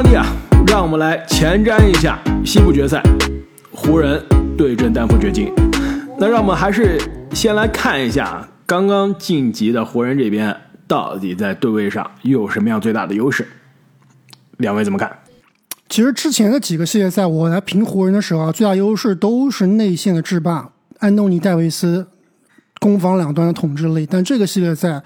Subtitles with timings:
[0.00, 0.24] 关帝啊，
[0.68, 3.02] 让我们来前瞻一下西部决赛，
[3.72, 4.24] 湖人
[4.56, 5.52] 对阵丹佛掘金。
[6.16, 7.00] 那让我们还是
[7.32, 10.56] 先来看一下刚刚晋级的湖人这边
[10.86, 13.44] 到底在对位上有什么样最大的优势？
[14.58, 15.10] 两位怎么看？
[15.88, 22.06] 其实之前的几个系列赛，我来评湖人的时候啊，最大优势都是内线的制霸，安东尼戴维斯
[22.78, 24.06] 攻防两端的统治力。
[24.08, 25.02] 但这个系列赛，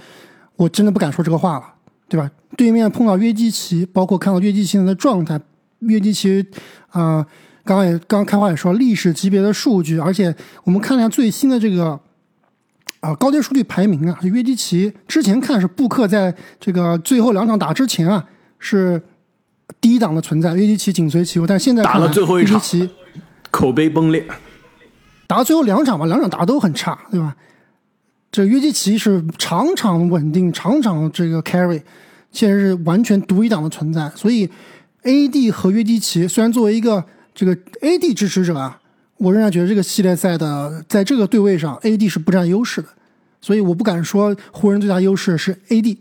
[0.56, 1.64] 我真的不敢说这个话了，
[2.12, 2.30] 对吧？
[2.58, 5.40] 对面碰到约基奇，包括看到约基奇的状态，
[5.78, 6.46] 约基奇
[6.90, 7.26] 啊，
[7.64, 11.98] 刚刚也刚刚开话也说历史级别的数据，而且我们看了下最新的这个
[13.00, 18.24] 啊高阶数据排名啊，约基奇之前看是布克在这个最后两场打之前啊
[18.58, 19.02] 是。
[19.80, 22.90] 第一档的存在，约基奇紧随其后，但现在打了最后一场，约基奇
[23.50, 24.24] 口碑崩裂。
[25.26, 27.34] 打到最后两场吧，两场打的都很差，对吧？
[28.32, 31.82] 这约基奇是场场稳定，场场这个 carry，
[32.30, 34.10] 现在是完全独一档的存在。
[34.16, 34.48] 所以
[35.02, 38.80] ，AD 和约基奇虽然作为一个这个 AD 支持者啊，
[39.18, 42.88] 我仍然觉得这个系列赛的在这个对位上，AD 是不占优势的。
[43.42, 45.98] 所以我不敢说湖人最大优势是 AD，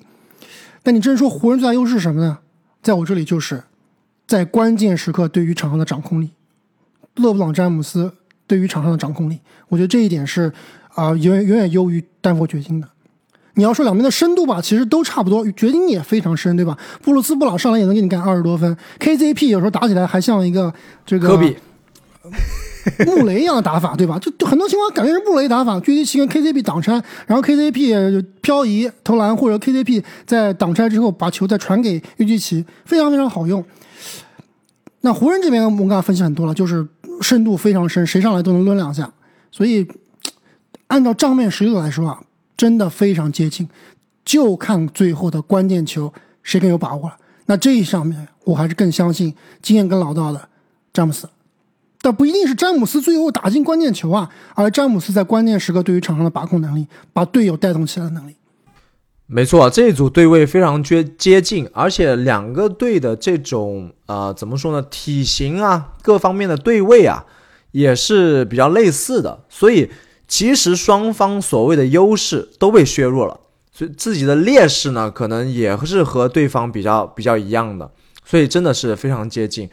[0.83, 2.37] 但你真说湖人最大优势是什么呢？
[2.81, 3.63] 在我这里就是，
[4.25, 6.29] 在关键时刻对于场上的掌控力，
[7.15, 8.13] 勒布朗詹姆斯
[8.47, 10.53] 对于场上的掌控力，我觉得这一点是
[10.95, 12.87] 啊远远远优于丹佛掘金的。
[13.55, 16.77] 你要说两边的深度吧，其实都差不多，掘金也非常深，对吧？
[17.01, 20.73] 布鲁斯布朗上来也能给你干二十多分，KZP 有时候打起来还像一个
[21.05, 21.55] 这个科比。
[23.05, 24.17] 穆雷一样的打法，对吧？
[24.19, 26.93] 就很多情况感觉是穆雷打法，狙击器跟 KZP 挡拆，
[27.27, 33.63] 然后 KZP 漂移投篮，或者 KZP 在挡拆之后把球再传给约基奇，非常非常好用。
[35.01, 36.87] 那湖人这边我们刚才分析很多了，就是
[37.21, 39.11] 深度非常深，谁上来都能抡两下。
[39.51, 39.85] 所以
[40.91, 42.21] 按照账面实力来说啊，
[42.57, 43.69] 真的非常接近，
[44.25, 46.13] 就看最后的关键球
[46.43, 47.15] 谁更有把握了。
[47.45, 50.49] 那这一上面我还是更相信经验更老道的
[50.91, 51.29] 詹姆斯。
[52.01, 58.35] 但不一定是詹姆斯最后打进关键球啊，而詹姆斯在关键时刻对于场上的把控能力，把队友带动起来的能力。
[59.27, 67.23] 没错，这一组对位非常接接近，而且两个队的这种呃怎么说呢，体型啊各方面的对位啊
[67.71, 69.89] 也是比较类似的，所以
[70.31, 73.37] 其实双方所谓的优势都被削弱了，
[73.73, 77.91] 所以自己的劣势呢可能也是和对方比较比较一样的，
[78.23, 79.69] 所以真的是非常接近。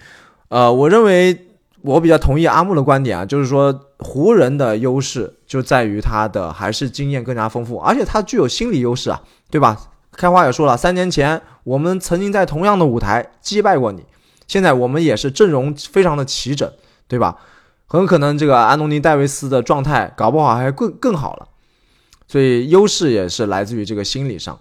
[0.48, 1.44] 呃，我认为。
[1.82, 9.78] 我比较同意阿木的观点啊，就是说湖人的优势就在于他的还是经验更加丰富，而且他具有心理优势啊，对吧？
[10.10, 14.02] 开花也说了，三年前我们曾经在同样的舞台击败过你，
[14.48, 16.68] 现在我们也是阵容非常的齐整，
[17.06, 17.36] 对吧？
[17.88, 21.48] 很可能这个安东尼戴维斯的状态搞不好还更更好了，
[22.28, 24.56] 所以优势也是来自于这个心理上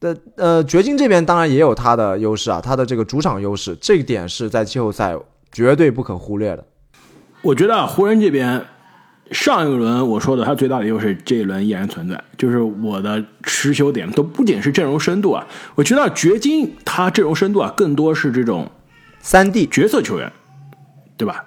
[0.00, 0.16] 的。
[0.36, 5.14] 呃，掘金这边当然也有他的优势啊，他的这个主场优势，这一点是在季后赛。
[5.50, 6.64] 绝对不可忽略的。
[7.40, 8.66] 我觉得湖人这边
[9.32, 15.46] 上一轮我说的他最大的优势，这一轮依然存在，就是我的持球点都不仅是阵容深度啊。
[15.74, 18.70] 我觉得掘金他阵容深度啊，更多是这种
[19.22, 20.30] 三 D 角色球员，
[21.16, 21.46] 对吧？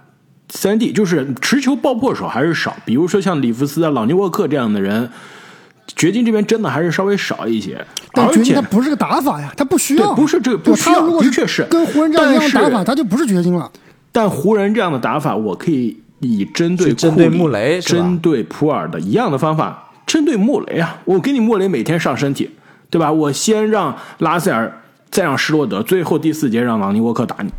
[0.54, 5.10] 三 D 就是持球爆破手还是少，比如说像里弗斯啊、朗尼沃克这样的人，
[5.96, 7.84] 掘金这边真的还是稍微少一些。
[8.12, 13.72] 但掘金他不是个打法呀，他不需要，不是这个不需要，的确是跟湖人这样一样打法，他就不是掘金了。
[14.12, 21.00] 但湖人这样的打法，我可以以针对针对穆雷、针对普尔的一样的方法，针对穆雷啊！
[21.06, 22.50] 我给你穆雷每天上身体，
[22.90, 23.10] 对吧？
[23.10, 27.50] 我先让拉塞尔，再让施罗德，最后第四节让朗尼沃克打你。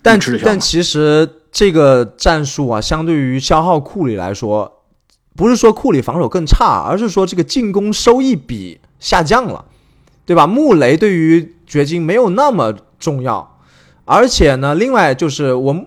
[0.00, 4.84] 但但其实这个战术啊，相对于消耗库里来说，
[5.34, 9.64] 不是说库里防守更差，而是说这个进攻收益比下降了，
[10.24, 10.46] 对吧？
[10.46, 13.58] 穆雷对于掘金没有那么重要，
[14.04, 15.84] 而且呢，另外就是我们。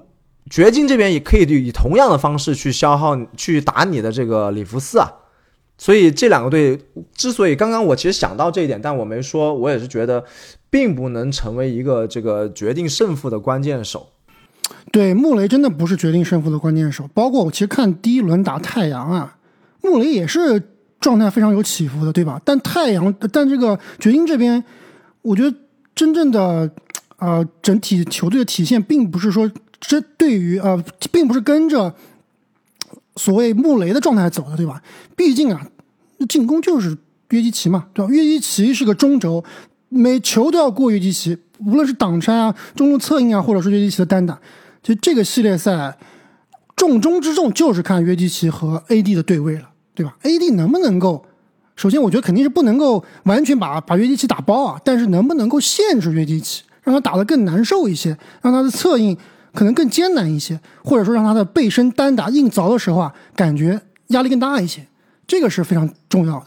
[0.49, 5.09] 掘金这边也可以以同样的方式去消耗、去打你的这个里弗斯啊，
[5.77, 6.77] 所以这两个队
[7.15, 10.21] 之所以刚刚我其实想到这一点，但我没说，我也是觉得
[10.69, 14.09] 并不能成为一个这个决定胜负的关键手。
[14.91, 17.07] 对，穆雷真的不是决定胜负的关键手。
[17.13, 19.37] 包括我其实看第一轮打太阳啊，
[19.81, 20.61] 穆雷也是
[20.99, 22.41] 状态非常有起伏的，对吧？
[22.43, 24.63] 但太阳，但这个掘金这边，
[25.21, 25.57] 我觉得
[25.95, 26.69] 真正的
[27.15, 29.49] 啊，整体球队的体现并不是说。
[29.83, 30.79] 这对于呃，
[31.11, 31.91] 并不是跟着
[33.15, 34.79] 所谓穆雷的状态走的，对吧？
[35.15, 35.65] 毕竟啊，
[36.29, 36.95] 进攻就是
[37.31, 38.11] 约基奇嘛，对吧？
[38.13, 39.43] 约基奇是个中轴，
[39.89, 41.35] 每球都要过约基奇，
[41.65, 44.39] 无论是挡拆啊、中路策应啊，或者是约基奇的单打。
[44.81, 45.97] 就这个系列赛
[46.75, 51.25] 重中之重就是看约基奇和 AD 的对位了，对吧？AD 能不能够？
[51.75, 56.63] 首先，我觉得肯定是不能够完全把把约基奇打包啊，但是能不能够限制约基奇？
[56.83, 59.15] 让他打得更难受一些，让他的策应
[59.53, 64.87] 可能更艰难一些，或者说让他的背身单打硬凿的时候啊，感觉压力更大一些，
[65.27, 66.45] 这个是非常重要的。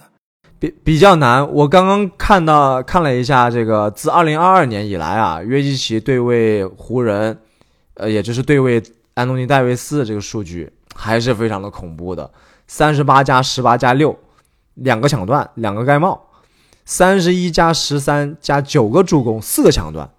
[0.59, 1.49] 比比较难。
[1.53, 7.39] 我刚刚看到看了一下这个，自二零二二年以来啊，约基奇对位湖人，
[7.95, 8.83] 呃，也就是对位
[9.15, 12.31] 安东尼戴维斯的这个数据还是非常的恐怖的，
[12.67, 14.19] 三十八加十八加六，
[14.75, 16.29] 两个抢断，两个盖帽，
[16.85, 20.11] 三十一加十三加九个助攻，四个抢断，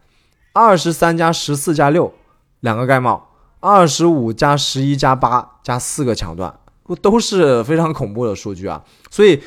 [0.53, 2.13] 二十三加十四加六，
[2.59, 3.29] 两个盖帽，
[3.59, 6.59] 二十五加十一加八加四个抢断，
[7.01, 9.41] 都是非常恐怖的数据啊，所以。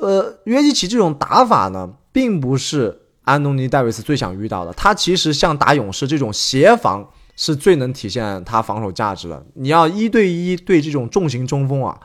[0.00, 4.72] 呃，约基奇这种打法呢，并不是安东尼戴维斯最想遇到的。
[4.72, 7.06] 他其实像打勇士这种协防
[7.36, 9.44] 是最能体现他防守价值的。
[9.54, 11.98] 你要一对一对这种重型中锋啊，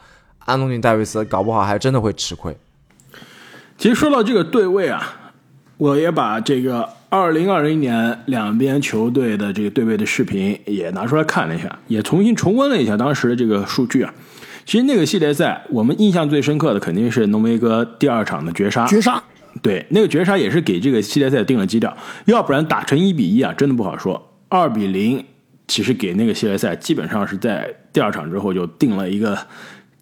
[0.45, 2.55] 安东尼戴维斯搞不好还真的会吃亏。
[3.77, 5.33] 其实说到这个对位啊，
[5.77, 14.13] 我也把这个二零二零年两边球队的这个对位的视频也拿出来看了一下，也重新重温了一下当时的这个数据啊。
[14.65, 18.85] 其实那个系列赛，我们印象最深刻的肯定是浓眉哥第二场的绝杀。
[18.87, 19.23] 绝杀，
[19.61, 21.95] 对，那个绝杀也是给这个系列赛定了基调。
[22.25, 24.26] 要不然打成一比一啊，真的不好说。
[24.49, 25.23] 二比零，
[25.67, 29.37] 其实给那个系列赛基本上是在第二场之后就定了一个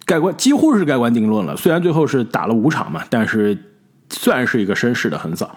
[0.06, 1.56] 盖棺，几乎是盖棺定论了。
[1.56, 3.58] 虽然最后是打了五场嘛，但是
[4.10, 5.56] 算是一个绅士的横扫。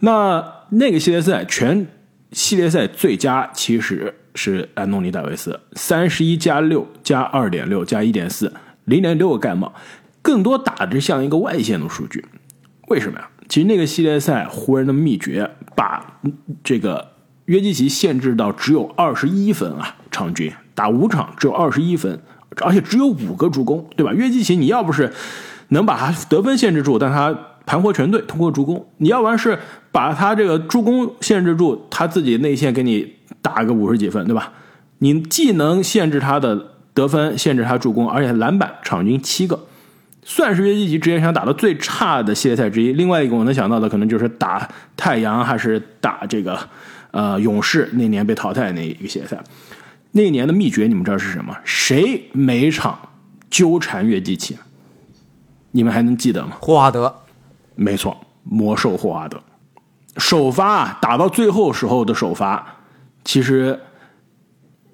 [0.00, 1.86] 那那个系列赛全
[2.32, 4.14] 系列赛最佳其实。
[4.36, 8.52] 是安东尼戴维斯，三十一加六加二点六加一点四，
[8.86, 9.72] 零点六个盖帽，
[10.20, 12.24] 更多打的像一个外线的数据。
[12.88, 13.28] 为什么呀？
[13.48, 16.18] 其实那个系列赛湖人的秘诀，把
[16.64, 17.12] 这个
[17.46, 22.20] 约基奇限制到只有二十一分啊，场均打五场只有二十一分，
[22.62, 24.12] 而且只有五个助攻，对吧？
[24.12, 25.12] 约基奇你要不是
[25.68, 27.36] 能把他得分限制住，但他
[27.66, 29.58] 盘活全队通过助攻，你要不然是
[29.90, 33.14] 把他这个助攻限制住，他自己内线给你。
[33.40, 34.52] 打个五十几分，对吧？
[34.98, 36.58] 你既能限制他的
[36.94, 39.66] 得分，限制他助攻，而且篮板场均七个，
[40.22, 42.94] 算是约基奇职业生涯打的最差的系列赛之一。
[42.94, 44.66] 另外一个我能想到的，可能就是打
[44.96, 46.58] 太阳还是打这个
[47.14, 49.38] 呃勇士那年被淘汰那一个系列赛。
[50.10, 51.56] 那一年的秘诀你们知道是什么？
[51.64, 52.98] 谁每场
[53.48, 54.58] 纠缠约基奇？
[55.70, 56.56] 你们还能记得吗？
[56.60, 57.22] 霍华德，
[57.76, 59.42] 没错，魔兽霍华德
[60.16, 62.76] 首发打到最后时候的首发。
[63.24, 63.80] 其实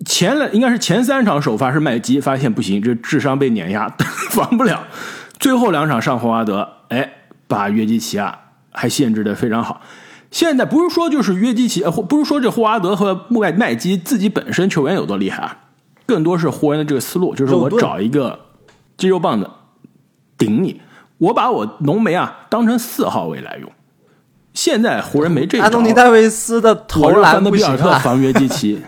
[0.06, 3.88] 前两应该是前三场首发是麦基，发现不行，这智商被碾压，
[4.30, 4.86] 防不了。
[5.38, 7.12] 最后两场上霍华德，哎，
[7.46, 8.38] 把约基奇啊
[8.70, 9.82] 还限制的非常好。
[10.30, 15.58] 现在不是说就是约基奇，或不是说这霍华德和麦麦基自己本身球员有多厉害啊，
[16.06, 18.38] 更多是湖人的这个思路，就是我找一个
[18.96, 19.50] 肌肉棒子
[20.38, 20.80] 顶你，
[21.18, 23.70] 我把我浓眉啊当成四号位来用。
[24.54, 28.80] 现在湖人没这安东尼戴维斯的投篮的比尔特防约基奇，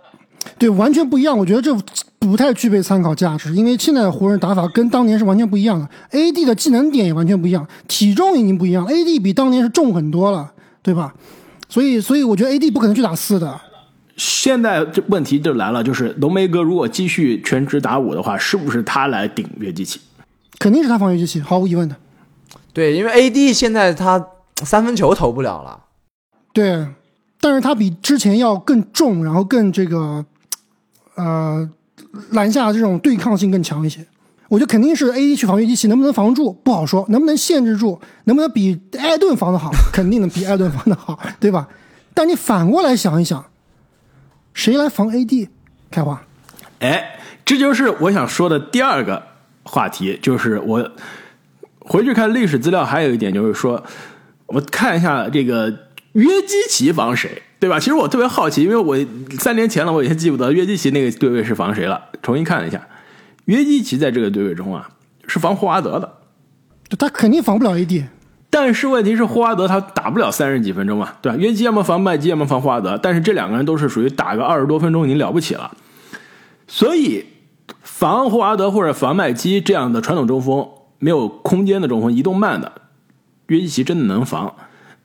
[0.58, 1.36] 对，完全不一样。
[1.36, 1.74] 我觉得这
[2.18, 5.88] 不太具备参考价值，因为现在的湖人打法跟当年是完全不一样的。
[6.12, 10.52] AD 的技能点也完全不一样，体重已经不一样，AD 比当年是重很多了，
[10.86, 11.12] 对吧？
[11.68, 13.60] 所以，所以我觉得 AD 不可能去打四的。
[14.16, 20.00] 现在这问题就来了，就是浓眉哥如果继续全职打五的话，是不是他来顶约基奇？
[20.58, 21.96] 肯定是他防约基奇，毫无疑问的。
[22.72, 24.24] 对，因为 AD 现在他。
[24.64, 25.78] 三分球投不了了，
[26.54, 26.86] 对，
[27.42, 30.24] 但是他比之前要更重，然后更这个，
[31.14, 31.68] 呃，
[32.30, 34.06] 篮下这种对抗性更强一些。
[34.48, 41.68] 我觉得肯定是 A D 去防约基奇，能不能防住不好说，能不能限制住，能不能比艾顿防的好，肯定能比艾顿防的好，对吧？
[42.14, 43.44] 但你反过来想一想，
[44.54, 45.48] 谁来防 A D？
[45.90, 46.22] 开花，
[46.80, 49.22] 哎，这就是我想说的第二个
[49.64, 50.90] 话题，就是我
[51.80, 53.82] 回去看历史资料，还有一点就是说。
[54.48, 55.68] 我看一下这个
[56.12, 57.80] 约基奇防谁，对吧？
[57.80, 58.96] 其实我特别好奇，因为我
[59.40, 62.00] 三年前了，我已经记不得约基奇那个对位是防谁了。
[62.22, 62.80] 重新看了一下，
[63.46, 64.88] 约基奇在这个对位中啊，
[65.26, 66.12] 是防霍华德的。
[66.96, 68.04] 他肯定防不了 AD，
[68.48, 71.38] 但是问题是霍华德他打不了三十几分钟啊，对吧？
[71.38, 75.76] 约基要么防麦基，要么防霍华德，但是这两个人都是属于打个二十多分钟已经了不起了。
[76.68, 77.24] 所以
[77.82, 82.72] 防霍华德或者防麦基这样的传统中锋，没有空间的中锋，移动慢的。
[83.48, 84.54] 约基奇真的能防，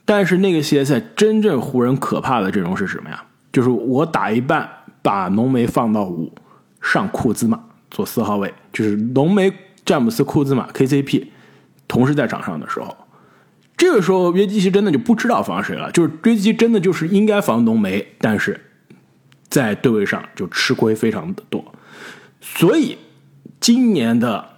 [0.05, 3.23] 但是那个系列赛真正湖人可怕的阵容是什么呀？
[3.51, 4.67] 就是我打一半，
[5.01, 6.31] 把浓眉放到五，
[6.81, 7.59] 上库兹马
[7.91, 9.53] 做四号位，就是浓眉、
[9.85, 11.27] 詹姆斯、库兹马、KCP
[11.87, 12.97] 同时在场上的时候，
[13.77, 15.91] 这个时候约基奇真的就不知道防谁了。
[15.91, 18.59] 就是约基奇真的就是应该防浓眉，但是
[19.49, 21.63] 在对位上就吃亏非常的多。
[22.41, 22.97] 所以
[23.59, 24.49] 今年的。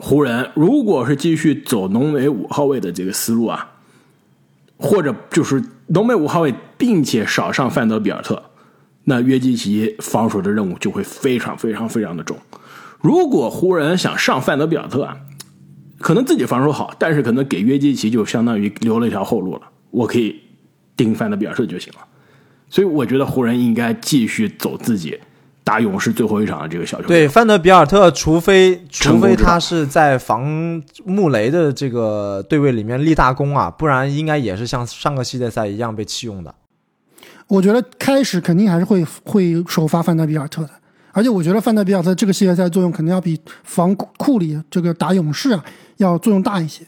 [0.00, 3.68] 湖人如果是继续走浓眉五号位的这个思路啊，
[4.76, 8.40] 或者就是浓眉五号位并且少上范德比尔特，
[9.02, 12.38] 那约基奇防守的任务就会非常非常非常的重。
[13.00, 15.16] 如果湖人想上范德比尔特啊，
[15.98, 19.62] 可能自己防守好，但是可能给约基奇就相当于留了一条后路了。
[19.90, 20.40] 我可以
[20.96, 22.00] 盯范德比尔特就行了。
[22.68, 25.18] 所以我觉得湖人应该继续走自己
[25.64, 27.08] 打勇士最后一场的这个小球。
[27.08, 36.54] 对，范德比尔特，除非除非他是在防穆雷的这个对位里面立大功啊，不然应该也是像上个系列赛一样被弃用的。
[37.46, 40.70] 我觉得开始肯定还是会会首发范德比尔特的，
[41.12, 45.64] 而且我觉得范德比尔特这个系列赛作用肯定要比防库库里这个打勇士啊
[45.96, 46.86] 要作用大一些。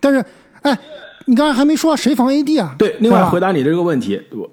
[0.00, 0.24] 但是，
[0.62, 0.78] 哎，
[1.26, 2.74] 你刚才还没说谁防 AD 啊？
[2.78, 4.50] 对，另外回答你这个问题，我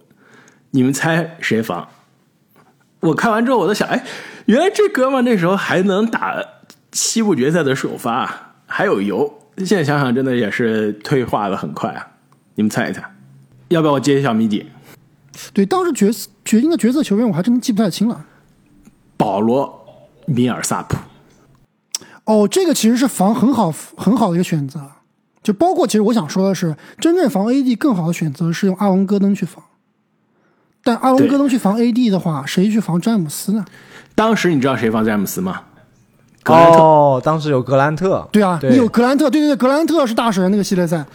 [0.72, 1.88] 你们猜谁防？
[3.00, 4.04] 我看完之后我在想，哎，
[4.46, 6.36] 原来这哥们那时候还能打
[6.92, 9.32] 西部决赛的首发啊，还有油。
[9.60, 12.06] 现在想想，真的也是退化的很快啊。
[12.56, 13.04] 你们猜一猜，
[13.70, 14.66] 要不要我揭晓谜底？
[15.54, 18.26] 对，当时角色掘金的角色球员我还真记不太清了。
[19.18, 19.86] 保罗·
[20.34, 20.98] 米尔萨普。
[22.26, 24.82] 哦，这个其实是防很好很好的一个选择，
[25.44, 29.64] 就包括其实我想说的是，真正防 AD 更好的选择是用阿隆戈登去防。
[30.84, 33.66] 但阿隆戈登去防 AD 的话，谁去防詹姆斯呢？
[34.16, 35.62] 当时你知道谁防詹姆斯吗？
[36.44, 36.78] 格兰特。
[36.80, 41.06] 哦，当时有格兰特，对啊，对你有格兰特，对对对，格兰特是大神那个系列赛，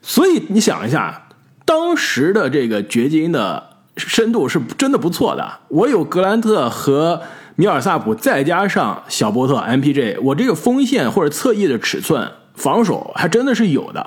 [0.00, 1.28] 所以你想一下，
[1.64, 5.58] 当时的这个掘金的深度是真的不错的。
[5.68, 7.22] 我有格兰特和
[7.56, 14.06] 米尔萨普，再加上小波特、MPJ，我这个锋线或者侧翼的尺寸防守还真的是有的。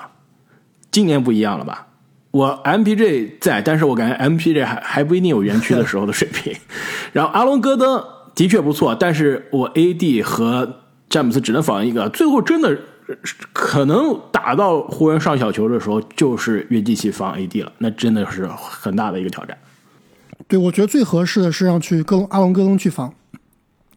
[0.92, 1.88] 今年不一样了吧？
[2.32, 6.54] 我 MPJ 在，但是我感觉 MPJ 还还不一定有园区的时候的水平。
[7.14, 12.78] 然后阿隆戈登的确不错，但是我 AD 和詹姆斯只能防一个，最后真的
[13.54, 19.58] 可能打到湖人上小球的时候，就是约基奇防 AD 了，那真的是很大的一个挑战。
[20.48, 23.14] 对我觉得最合适的是让去戈阿隆戈登去防。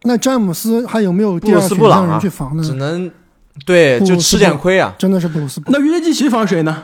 [0.03, 2.63] 那詹姆斯还有没有第布鲁斯二选项布朗啊人去防，呢？
[2.63, 3.11] 只能
[3.65, 4.95] 对就吃点亏啊。
[4.97, 6.83] 真的是布鲁斯布朗，那约基奇防谁呢？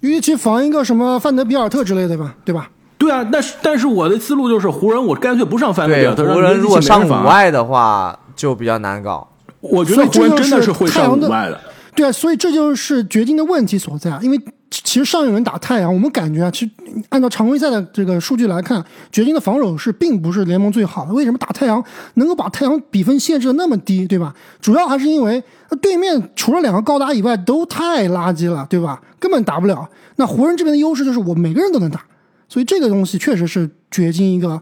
[0.00, 2.70] 约基奇防一个什么范德比尔特之类的吧，对吧？
[2.96, 9.28] 对啊，但是但是我的思路就是湖人，我干脆不上范德比，尔特，让湖人如果上五，外的话，就比较难搞。
[9.60, 11.60] 我觉得湖人真的是会上五外的。
[11.96, 14.20] 对啊，所以这就是掘金的问题所在啊。
[14.22, 16.70] 因为其实上一轮打太阳，我们感觉啊，其实
[17.08, 21.12] 按照常规赛的这个数据来看，掘金的防守是并不是联盟最好的。
[21.12, 21.82] 为什么打太阳
[22.14, 24.34] 能够把太阳比分限制的那么低，对吧？
[24.60, 25.42] 主要还是因为
[25.80, 29.00] 对面除了两个高达以外都太垃圾了，对吧？
[29.18, 29.88] 根本打不了。
[30.16, 32.04] 那湖人这边的优势就是我每个人都能打，
[32.48, 34.60] 所以这个东西确实是掘金一个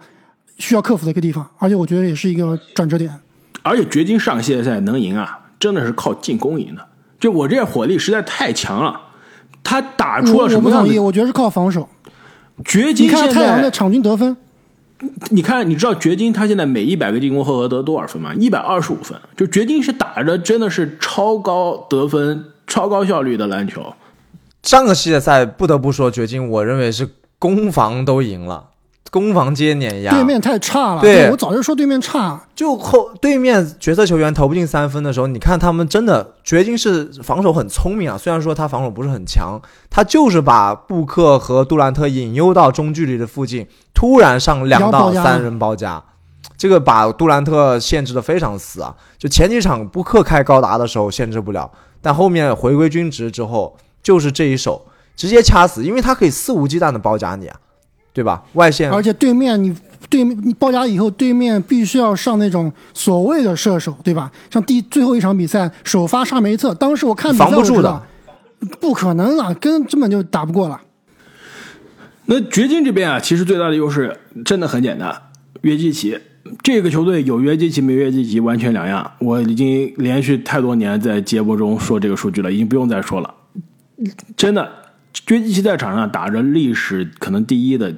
[0.59, 3.13] 需要克服的一个地方，而且我觉得也是一个转折点。
[3.63, 6.87] 而且掘金上个系列赛能赢啊，真的是靠进攻赢的。
[7.19, 9.01] 就我这火力实在太强了，
[9.69, 11.03] 他打出了什么样我不同意，的？
[11.03, 11.89] 我觉得是靠防守。
[12.65, 14.37] 掘金你看现在，太阳的场均得分，
[15.31, 18.33] 你看，你知道掘金他现在每一百个进攻回合得多少分吗？
[18.35, 19.19] 一百二十五分。
[19.37, 23.93] 就掘金是打着真的是超高得分、超高效率的篮球。
[24.63, 27.09] 上个系列赛不得不说，掘金我认为是
[27.41, 28.69] 攻防都赢了，
[29.11, 30.13] 攻防皆碾压。
[30.13, 31.01] 对面太差了。
[31.01, 32.41] 对我早就说对面差。
[32.55, 38.17] 就后对面角色球员投不进三分的时候，你看他们真的掘金是防守很聪明啊。
[38.19, 39.61] 虽然说他防守不是很强，
[39.91, 46.03] 他就是把布克和杜兰特引诱到中距离的附近，突然上两到三人包夹，
[46.57, 48.95] 这个把杜兰特限制的非常死啊。
[49.19, 51.71] 就前几场布克开高达的时候限制不了，
[52.01, 57.57] 但后面回归均值之后，就是这一手直接掐死，因为他可以肆无忌惮的包夹你啊，
[58.17, 58.43] 对吧？
[58.55, 59.77] 外线而且对面你
[60.09, 64.33] 对面你包夹以后，对面必须要上那种所谓的射手，对吧？
[64.51, 68.03] 像第最后一场比赛首发沙梅特，当时我看比赛防不住的
[68.81, 70.81] 不可能啊，根根本就打不过了。
[72.25, 75.15] 那掘金这边啊，其实最大的优势真的很简单，
[75.61, 76.19] 约基奇
[76.63, 79.13] 这个球队有约基奇没约基奇完全两样。
[79.19, 83.35] 我已经连续太多年在节目中说这个数据了，已经不用再说了。
[84.37, 84.73] 真的，
[85.29, 87.93] 约基奇在场上打着历史可能第一的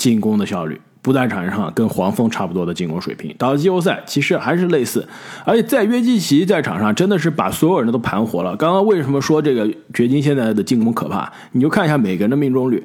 [0.00, 3.34] 进攻的效率，不在场上跟黄蜂差不多的进攻水平。
[3.38, 5.06] 到季后赛，其实还是类似。
[5.44, 8.56] 而且在约基奇在场上，真的是把所有人都盘活了。
[8.56, 11.30] 刚刚为什么说这个掘金现在的进攻可怕？
[11.52, 12.82] 你就看一下每个人的命中率。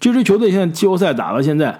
[0.00, 1.78] 这支球队现在季后赛打到现在，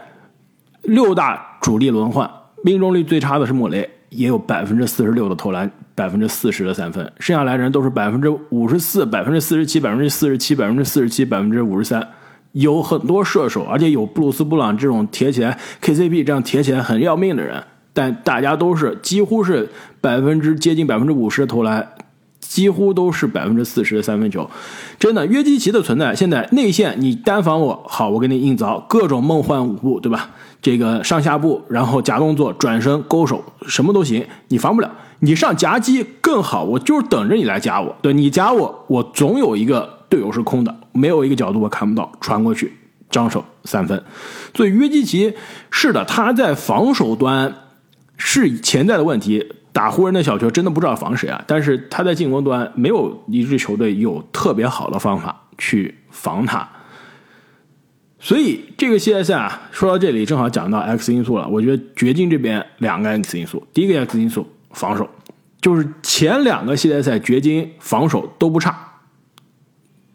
[0.83, 2.31] 六大主力轮换，
[2.63, 12.07] 命中率最差的是莫雷，也有百分之四十六的投篮，百分之四十的三分，剩下来的人都是百分之五十四、百分之四十七、百分之四十七、百分之四十七、百分之五十三。
[12.57, 19.69] 有很多射手，而且有布鲁斯布朗这种铁起来 KCP 这样铁起来很要命的人，但大家都是几乎是
[20.01, 21.87] 百分之接近百分之五十的投篮，
[22.41, 24.49] 几乎都是百分之四十的三分球。
[24.99, 30.31] 真的，约基奇的存在，现在内线你单防我好，我给你硬凿各种梦幻舞步，对吧？
[30.63, 34.91] 这个上下步，然后假动作、转身、勾手，什么都行，你防不了。
[35.19, 37.95] 你上夹击更好，我就是等着你来夹我。
[38.01, 42.73] 对你夹我，我总有一个队友是空的，没有一个角度我看不到，传过去，
[43.11, 44.03] 张手三分。
[44.55, 45.35] 所以约基奇
[45.71, 47.55] 是的，他在防守端
[48.17, 49.53] 是潜在的问题。
[49.73, 51.45] 打湖人的小球真的不知道防谁啊！
[51.47, 56.67] 但是他在进攻端没有一支球队有特别好的方法去防他。
[58.19, 61.47] 所以这个系列赛啊，说到这里正好讲到 X 因素了。
[61.47, 65.07] 我觉得掘金这边两个 X 因素，第一个 X 因素防守，
[65.61, 68.95] 就是前两个系列赛掘金防守都不差，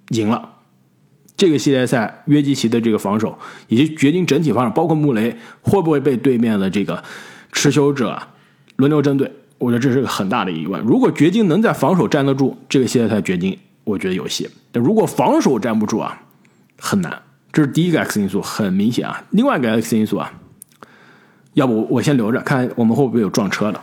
[0.07, 0.50] 赢了。
[1.41, 3.35] 这个系列赛约基奇的这个防守
[3.67, 7.03] 以及掘金整体防守，包括穆雷会不会被对面的这个
[7.51, 8.21] 持球者
[8.75, 9.31] 轮流针对？
[9.57, 10.79] 我觉得这是个很大的疑问。
[10.83, 14.47] 如果掘金能在防守站得住，这个系列赛掘金我觉得有戏。
[14.71, 16.21] 但如果防守站不住啊，
[16.77, 17.19] 很难。
[17.51, 19.23] 这是第一个 X 因素，很明显啊。
[19.31, 20.31] 另外一个 X 因素啊，
[21.55, 23.81] 要不我先留着看我们会不会有撞车的。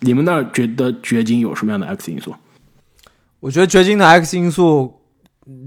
[0.00, 2.34] 你们那觉得掘金有什么样的 X 因素？
[3.38, 4.95] 我觉得掘金的 X 因素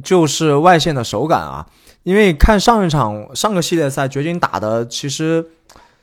[0.03, 1.67] 就是外线的手感啊，
[2.03, 5.50] 因为看上一场上个系列赛掘金打的其实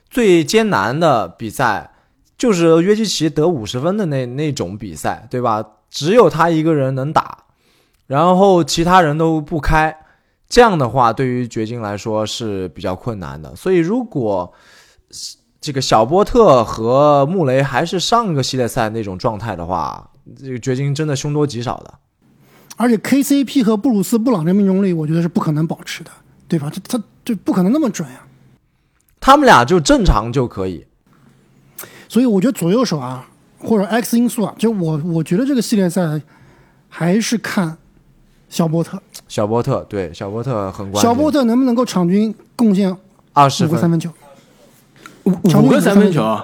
[0.09, 1.93] 最艰难的比赛。
[2.39, 5.65] 就是约基奇得五十分的那那种比赛，对吧？
[5.89, 7.45] 只有他一个人能打，
[8.07, 9.97] 然后其他人都不开，
[10.47, 13.57] 这样的话对于掘金来说是比较困难的。
[13.57, 14.53] 所以如果
[15.63, 21.95] 这个小波特和穆雷还是上个系列赛那种状态的话，这个掘金真的凶多吉少的。
[22.77, 26.11] 而且 KCP 和布鲁斯布朗的命中率，我觉得是不可能保持的，
[26.47, 26.71] 对吧？
[26.71, 28.21] 这他就不可能那么准呀。
[29.19, 30.87] 他们俩就正常就可以。
[32.09, 33.27] 所以我觉得左右手啊，
[33.59, 36.21] 或者 X 因素啊，就我我觉得这个系列赛
[36.89, 37.77] 还是看
[38.49, 39.03] 小波特。
[39.27, 41.03] 小波特对小波特很关键。
[41.03, 42.97] 小波特能不能够场均贡献
[43.33, 44.11] 二十个三分球？
[45.25, 46.41] 五五个三分球？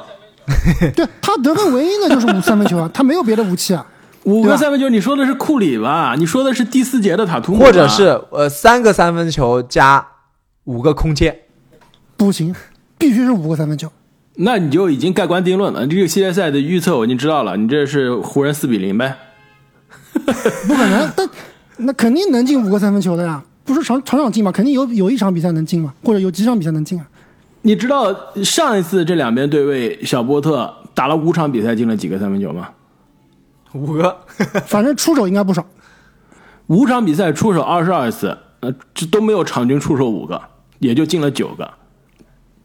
[0.97, 3.87] 对他得分唯一的就是五三分球啊，他没有别的武器啊。
[4.25, 6.15] 五个三分球，你说的是库里吧？
[6.17, 7.59] 你说的是第四节的塔图姆？
[7.59, 10.07] 或者是呃三个三分球加
[10.65, 11.43] 五个空切？
[12.17, 12.55] 不行，
[12.97, 13.91] 必须是五个三分球。
[14.37, 15.87] 那你就已经盖棺定论了。
[15.87, 19.17] 这个系列赛的预测我已经知道了，你这是湖人四比零呗？
[20.15, 21.29] 不可能，但
[21.79, 24.53] 那肯定能进五个三分球的呀，不是场场场进嘛？
[24.53, 27.07] 肯定有有一场比赛能进嘛，或者有几场比赛能进啊？
[27.63, 32.69] 你知道上一次这两边对位，小波特打了五场比赛进了几个三分球吗？
[33.75, 34.17] 五个，
[34.67, 35.65] 反正出手应该不少。
[36.69, 40.41] 五场比赛出手二十二次，呃，这都没有场均出手五个，
[40.79, 41.71] 也就进了九个。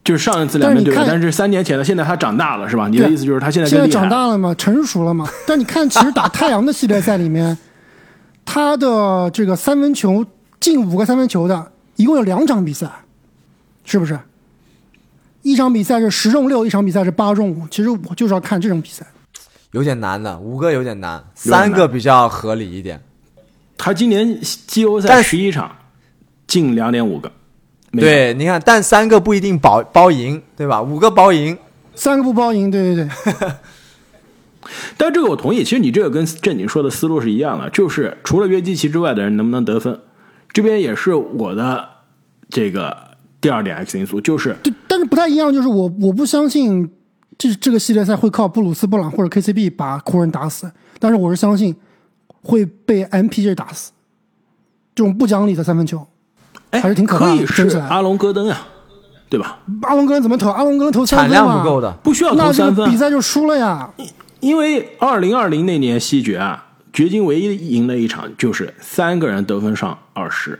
[0.04, 2.88] 就是上一次两边对，但是三年前的，现在他长大了是吧？
[2.88, 5.28] 你的意思就是他现在现在长大了嘛，成熟了嘛？
[5.46, 7.58] 但你看，其实打太阳的系列赛里面，
[8.46, 10.26] 他的这个三分球
[10.62, 12.88] 进五个三分球的，一共有两场比赛，
[13.84, 14.17] 是不是？
[15.41, 17.67] 一场比赛是十中六，一场比赛是八中五。
[17.70, 19.06] 其实我就是要看这种比赛，
[19.72, 23.02] 有点难的，五个有点难，三个比较合理一点。
[23.78, 25.76] 他今年季后赛十一场
[26.48, 27.32] 进两点五个。
[27.92, 30.82] 对，你看，但三个不一定保包赢，对吧？
[30.82, 31.58] 五个包赢，
[31.96, 33.52] 三个不包赢，对对对。
[34.98, 39.98] 但这个我同意，其实你这个跟正经说的思路是一样的，就是除了约基奇之外的人能不能得分，
[40.52, 41.88] 这边也是我的
[42.50, 42.96] 这个
[43.40, 46.90] 第二点 X 因素，就是对，但是不太一样，就是我我不相信
[47.38, 51.76] 这这个系列赛会靠布鲁斯布朗或者 KCB 把湖人打死，但是我是相信
[52.41, 53.91] 会被 MPJ 打死，
[54.95, 56.08] 这种不讲理的三分球。
[56.71, 58.67] 哎还是挺可可以是阿隆戈登啊，
[59.30, 59.60] 对吧？
[59.84, 60.50] 阿隆戈登怎么投？
[60.50, 63.89] 阿隆戈登投三分产量不够的，不需要投三分，比赛就输了呀。
[64.39, 70.60] 因为二零二零那年西决啊，掘金唯一赢的一场就是三个人得分上二十，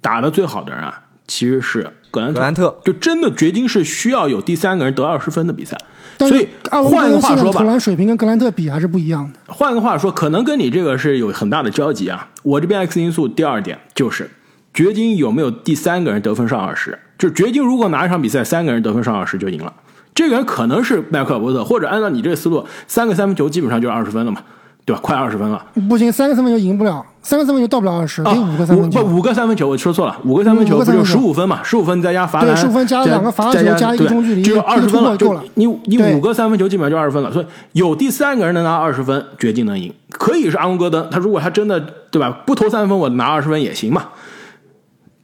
[0.00, 2.80] 打的最好的人啊，其实是格兰格兰特。
[2.84, 5.78] 就真的掘金是需要有第三个人得二十分的比赛。
[6.18, 9.52] 所以换个话说吧，投篮水平跟格兰特比还是不一样的。
[9.52, 12.28] 换个话说，可能跟你这个是有很大的交集啊。
[12.42, 14.30] 我这边 X 因素第二点就是。
[14.74, 16.98] 掘金有没有第三个人得分上二十？
[17.16, 19.72] 就是掘金如果拿一场比赛三个人得分上二十就赢了，
[20.14, 24.42] 这个人可能是迈克尔伯特，或者按照你这个思路，三个三分球基本上就是二十分了嘛，
[24.86, 25.02] 对吧？
[25.02, 25.62] 快二十分了。
[25.88, 29.04] 不行，三个三分球赢不了，三个三分球到不了二十，得五个三分球。
[29.04, 31.60] 不，五个三分球，我说错了，五个三分球不就十五分嘛？
[31.64, 35.16] 十五分再加罚篮，十五分加两个罚球加一个中距离，就二十分了。
[35.16, 39.92] 就你你五个三分球基本上就二十分了，所以有第三个人能拿二十分，掘金能赢。
[40.10, 41.80] 可以是阿隆戈登，他如果他真的
[42.12, 44.04] 对吧，不投三分我拿二十分也行嘛。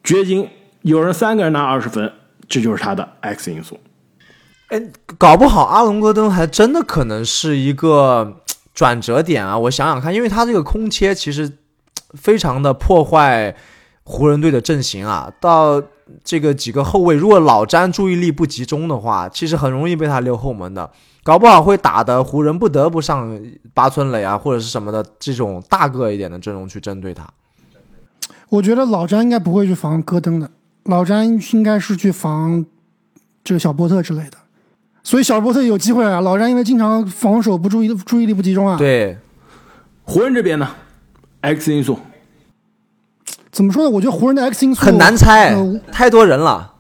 [0.03, 0.48] 掘金
[0.83, 2.12] 有人三个人拿二十分，
[2.48, 3.79] 这就是他的 X 因素。
[4.68, 4.83] 哎，
[5.18, 8.40] 搞不好阿隆戈登还真的可能是一个
[8.75, 11.59] 转折点啊，我想想看，因为他这个空切其实
[12.15, 13.55] 非常的破坏
[14.05, 15.33] 湖人队的阵型啊。
[15.41, 15.83] 到
[16.25, 20.91] 这个几个后卫，如果老詹注意力不集中的话，其实很容易被他溜后门的，
[21.23, 23.41] 搞不好会打的湖人不得不上
[23.75, 27.29] 八村垒啊，或者是什么的这种大个一点的阵容去针对他。
[28.49, 30.51] 我觉得老詹应该不会去防戈登的，
[30.85, 32.65] 老詹应该是去防
[33.45, 34.37] 这个小波特之类的。
[35.03, 38.77] 所以小波特有机会啊，老詹因为经常防守不注意，注意力不集中啊。
[38.77, 39.19] 对，
[40.05, 40.69] 湖人这边呢
[41.41, 41.99] ，X 因素
[43.51, 43.91] 怎么说呢？
[43.91, 46.73] 我觉得湖人的 X 因素很难猜呃，太多人了。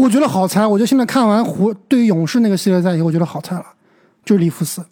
[0.00, 0.66] 我觉得好猜。
[0.66, 3.64] 我觉得现在看完湖对于勇士那个系列赛以后，我觉得好猜了，
[4.24, 4.84] 就是里弗斯。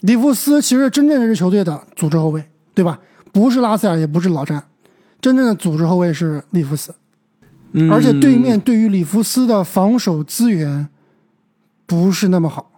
[0.00, 2.42] 里弗斯其实真正是球队的组织后卫，
[2.74, 2.98] 对吧？
[3.30, 4.60] 不是拉塞尔，也不是老詹，
[5.20, 6.94] 真正的组织后卫是里弗斯。
[7.72, 10.88] 嗯而且对面对于里弗斯的防守资源
[11.90, 12.70] 不是那么好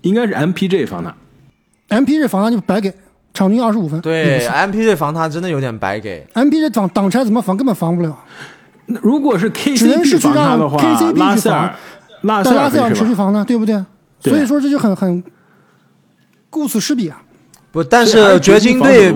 [0.00, 1.14] 应该是 MPJ 防他。
[1.96, 2.92] ，MPJ 防他就白给，
[3.32, 4.00] 场均二十五分。
[4.00, 6.26] 对，MPJ 防他真的有点白给。
[6.34, 8.18] ，MPJ 挡挡拆怎么防根本防不了，
[8.86, 11.74] 那如果是只能是 KCP 防他的话去让 KCP，拉塞尔，
[12.22, 12.92] 拉塞但拉塞尔？
[12.92, 13.76] 持续防呢，对不对？
[14.20, 15.22] 对所以说这就很很
[16.50, 17.22] 顾此失彼啊。
[17.70, 19.14] 不，但是掘金队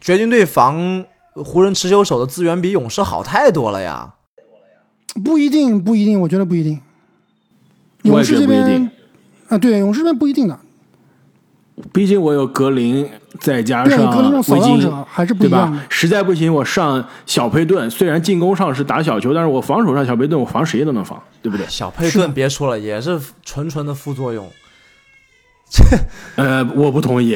[0.00, 4.14] 掘金队防湖人持球手的资源比勇士好太多了呀。
[5.24, 6.80] 不一定，不一定，我觉得不一定。
[8.02, 8.90] 勇士这边不一定
[9.48, 10.58] 啊，对，勇士这边不一定的。
[11.92, 13.08] 毕竟我有格林，
[13.40, 15.82] 再加对上格林这种扫维金荡者还是不对吧一样的？
[15.88, 21.66] 实在不行，我上小佩顿，虽然进攻上是打小球，但是我防守上小佩顿，我防谁都能防，对不对？
[21.68, 24.48] 小佩顿别说了，也是纯纯的副作用。
[26.36, 27.34] 呃，我不同意，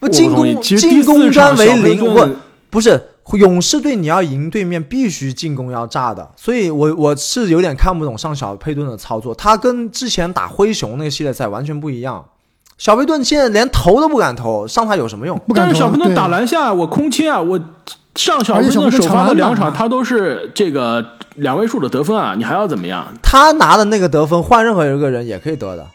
[0.00, 0.54] 我不进不同意。
[0.54, 2.36] 攻其实进攻第四场端为零，小佩顿我
[2.68, 3.00] 不是
[3.36, 12.24] 勇士队，你要赢对面必须进攻要炸的，所以我我是有点看不懂上小佩顿的操作，他跟之前打灰熊那个系列赛完全不一样。
[12.78, 15.36] 小佩顿现在连投都不敢投，上他有什么用？
[15.46, 17.58] 不敢投但是小佩顿打篮下，我空切啊，我
[18.14, 23.06] 上小佩顿首发的两场，他都是这个两位数的得分啊，你还要怎么样？
[23.20, 25.86] 他拿的那个得分，换任何一个人也可以得的。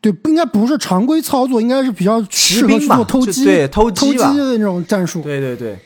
[0.00, 5.22] 对，不应该不是常规操作，应该是比较适合做偷鸡、对偷偷鸡吧的那种战术。
[5.22, 5.78] 对对对，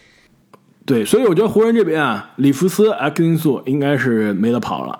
[0.84, 4.98] 对，所以我觉得湖人这边啊，里弗斯 X 因素应该是没得跑了，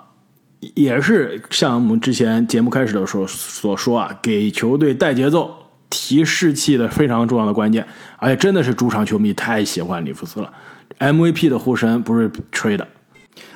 [0.75, 5.51] 也是像我们之前节目开始的时候所说啊，给球队带节奏、
[5.89, 7.85] 提士气的非常重要的关键，
[8.17, 10.51] 而且真的是主场球迷太喜欢里弗斯了
[10.99, 12.87] ，MVP 的呼声不是吹的。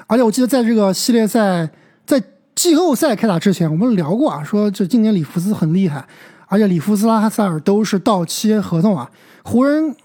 [0.08, 1.70] 而且我记得在这个系列赛
[2.06, 2.22] 在
[2.54, 6.06] 季后赛开打之前，我们聊过啊，说这今年里弗斯很厉害，
[6.48, 9.10] 而且里弗斯、拉塞尔都是到期合同啊，
[9.44, 9.96] 湖人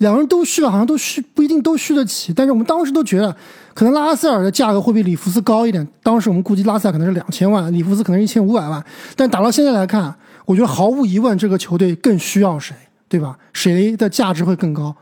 [0.00, 3.34] 两个人都续了，好像都续不一定都续得起，但是我们当时都觉得
[3.74, 8.82] 可能拉塞尔的价格会比里弗斯高一点，当时我们估计拉塞尔可能是两千万，里弗斯可能是一千五百万，
[9.14, 10.14] 但打到现在来看，
[10.46, 12.74] 我觉得毫无疑问这个球队更需要谁，
[13.08, 13.36] 对吧？
[13.52, 14.96] 谁的价值会更高，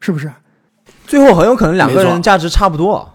[0.00, 0.30] 是不是？
[1.06, 3.08] 最后很有可能两个人价值差不多，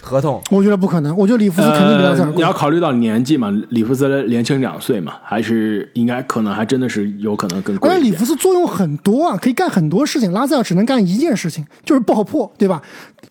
[0.00, 0.40] 合同。
[0.50, 8.24] 我觉得不可能，我觉得里弗斯肯定比拉塞尔呃，你要考虑到年纪嘛，里弗斯年轻两岁嘛，还是应该可能还真的是有可能更而且里弗。
[8.24, 10.32] 斯作用很多啊，可以干很多事情。
[10.32, 12.80] 拉塞尔只能干一件事情，就是爆破，对吧？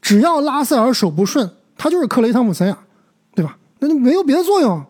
[0.01, 2.77] 只要拉塞尔手不顺，他就是克雷汤姆森呀，
[3.33, 3.55] 对吧？
[3.79, 4.83] 那就没有别的作用。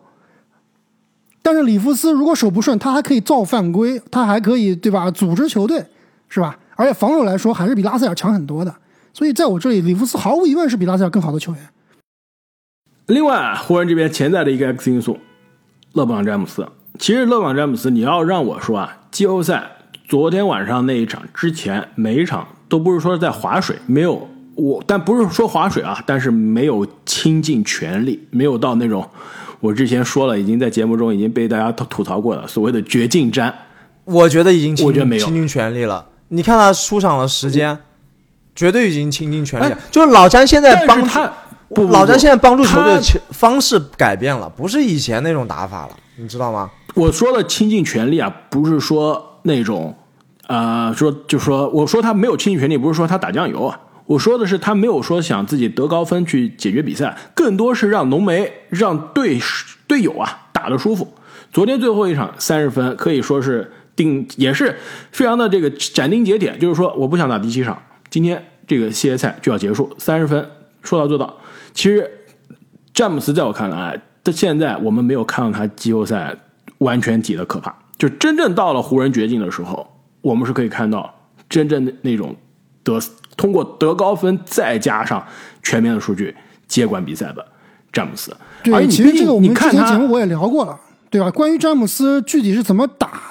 [1.42, 5.10] 但是里弗斯如果手不顺，他还可以造犯规，他还可以对吧？
[5.10, 5.84] 组织球队，
[6.28, 6.58] 是吧？
[6.74, 8.74] 而且防守来说，还是比拉塞尔强很多的。
[9.12, 11.68] 所以在我这里，里弗斯毫无疑问是比拉塞尔更好的球员。
[13.06, 15.18] 另外，湖人这边潜在的一个 X 因素，
[15.94, 16.66] 勒布朗詹姆斯。
[16.98, 19.68] 其实勒布朗詹姆斯，你要让我说啊，季后赛
[20.08, 29.08] 昨天晚上那一场之前每一场都不是说在划水，没有我，但不是说划水啊，但是没有倾尽全力，没有到那种
[29.58, 33.52] 我之前说了，已经在节目中已经被大家吐吐槽过了，所谓的绝境战。
[34.04, 36.06] 我觉得已经我觉得没有倾尽全力了。
[36.28, 37.78] 你看他出场的时间，
[38.60, 39.74] 绝对已经倾尽全力了。
[39.74, 41.32] 哎就是老詹现在帮他
[41.90, 46.70] 老詹现在帮助球队的方式改变了，不是以前那种打法了，你知道吗？
[46.94, 49.96] 我说的倾尽全力啊，不是说那种，
[50.46, 59.38] 呃，说就说我说他没有倾尽全力，不是说他打酱油啊，我说的是他没有说想自己得高分去解决比赛，更多是让浓眉让队
[59.86, 61.14] 队友啊打得舒服。
[61.50, 64.76] 昨天最后一场三十分可以说是定，也是
[65.12, 70.48] 非常的这个斩钉截铁，就是说我不想打第七场，今天这个系列赛就要结束，三十分
[70.80, 71.36] 说到做到。
[71.74, 72.08] 其实
[72.94, 76.32] 詹姆斯在我看来，他现在我们没有看到他季后赛
[76.78, 77.74] 完全体的可怕。
[77.98, 79.84] 就真正到了湖人绝境的时候，
[80.20, 81.12] 我们是可以看到
[81.48, 82.32] 真正的那种
[82.84, 82.96] 得
[83.36, 85.20] 通过得高分再加上
[85.64, 86.32] 全面的数据
[86.68, 87.44] 接管比赛的
[87.92, 88.30] 詹姆斯。
[88.72, 90.78] 而且其实这个我们之前节目，我也聊过了，
[91.10, 91.28] 对吧？
[91.32, 93.29] 关于詹姆斯具体是怎么打，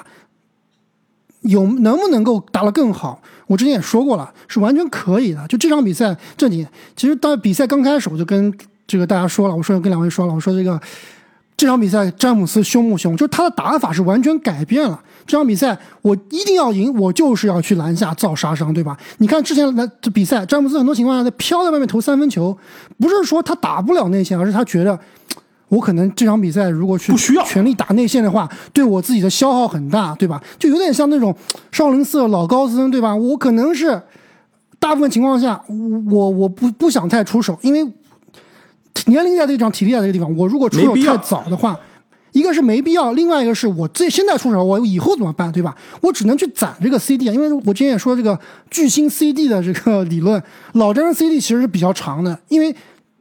[1.42, 3.20] 有能不能够打得更好？
[3.46, 5.46] 我之前也说过了，是完全可以的。
[5.48, 8.52] 就这场比赛，这里其实到比赛刚开始，我就跟
[8.86, 10.80] 这个大家说了，我说跟两位说了，我说这个
[11.56, 13.16] 这场比赛詹姆斯凶不凶？
[13.16, 15.00] 就是他的打法是完全改变了。
[15.26, 18.96] 这场比赛我一定要赢，我就是要去篮下造杀伤，对吧？
[19.18, 22.56] 你看之前的比赛，詹姆斯很多情况下在飘在外面投三分球，
[22.98, 24.98] 不是说他打不了内线，而是他觉得。
[25.70, 30.42] 我可能这场比赛如果去不需要全力打内线的话，对我自己的消耗很大，对吧？
[30.58, 31.34] 就有点像那种
[31.70, 33.14] 少林寺的老高僧，对吧？
[33.14, 34.02] 我可能是
[34.80, 35.62] 大部分情况下，
[36.10, 37.84] 我我不不想太出手，因为
[39.06, 41.78] 年龄在这个地方，体力在这个地方，我如果出手太早的话，
[42.32, 45.76] 一个是没必要，另外一个是我这现在出手，我以后怎么办，对吧？
[46.00, 48.36] 我只能去攒这个 CD，因为我之前也说这个
[48.72, 52.74] 巨星 CD 的这个理论，老詹的 CD 其实是比较长的，因为。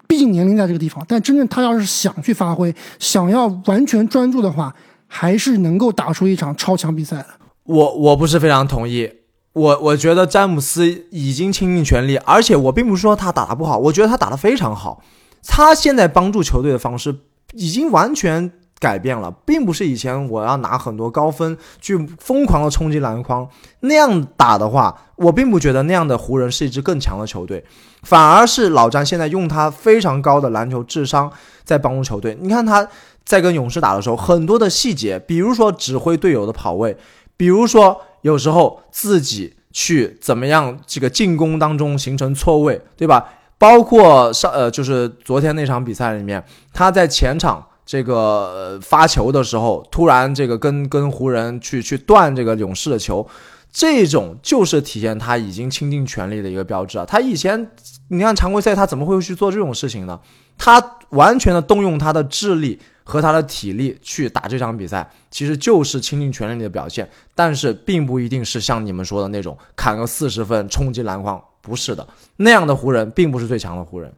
[0.10, 4.74] 毕竟年龄在这个地方，但真正他要是想去发挥，想要完全专注的话，
[5.06, 7.28] 还是能够打出一场超强比赛的。
[7.65, 9.08] 我我不是非常同意，
[9.54, 15.04] 我我觉得詹姆斯已经倾尽全力，而且我并不是说他打得不好，我觉得他打得非常好。
[15.45, 17.15] 他现在帮助球队的方式
[17.54, 23.48] 已经完全改变了，并不是以前我要拿很多高分去疯狂的冲击篮筐
[23.82, 27.63] 那样打的话，我并不觉得那样的湖人是一支更强的球队。
[28.04, 31.30] 反而是老詹现在用他非常高的篮球智商
[31.65, 32.38] 在帮助球队。
[32.39, 32.88] 你看他
[33.26, 36.96] 在跟勇士打的时候，很多的细节，比如说指挥队友的跑位，
[37.36, 43.28] 比如说有时候自己去怎么样这个进攻当中形成错位，对吧？
[43.58, 53.28] 包括上呃，就是昨天那场比赛里面，他在前场这个发球的时候，突然这个跟跟湖人去去断这个勇士的球。
[53.71, 57.06] 这种就是体现他已经倾尽全力的一个标志啊！
[57.08, 57.71] 他以前，
[58.10, 60.19] 你看常规赛他怎么会去做这种事情呢？
[60.56, 67.10] 他完全的动用他的智力和他的体力去打这场比赛，其实就是倾尽全力的表现。
[67.34, 74.13] 但是并不一定是像你们说的那种砍个四十分冲击篮筐，不是的，那样的湖人并不是最强的湖人。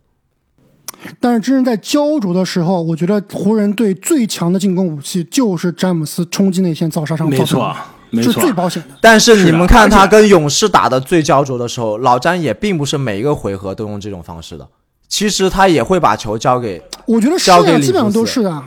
[1.19, 7.75] 但是真正在焦灼的时候，我觉得湖人队最强的进攻武器就是詹姆斯冲击内线造杀伤，没错。
[8.13, 14.67] 没错是最保险的，但是你们看他跟勇士打的最焦灼的时候，老詹也并不是每一个回合都用这种方式的。
[15.07, 18.61] 其实他也会把球交给，我觉得是啊，基本上都是的。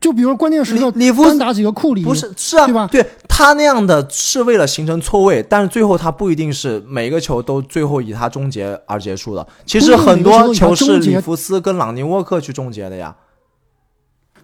[0.00, 2.88] 就比如关键时刻，里夫单打几个库里，不是是啊，对吧？
[2.90, 9.46] 对他那样的是为了形成错位，但是最后他不一定是每一个球都最后以他终结而结束的。
[9.66, 13.14] 其实很多球是里弗斯跟朗尼沃克去终结的呀。